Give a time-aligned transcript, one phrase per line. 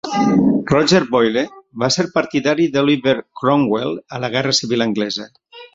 [0.19, 0.31] En
[0.71, 1.43] Roger Boyle
[1.85, 5.33] va ser partidari d'Oliver Cromwell a la guerra civil anglesa.